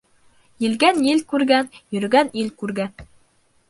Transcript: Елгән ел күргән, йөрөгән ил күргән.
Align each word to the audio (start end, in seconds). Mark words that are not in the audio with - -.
Елгән 0.65 1.03
ел 1.09 1.23
күргән, 1.35 1.71
йөрөгән 1.95 2.35
ил 2.45 2.53
күргән. 2.63 3.11